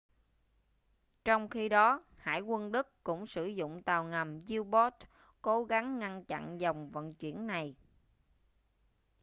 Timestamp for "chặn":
6.25-6.61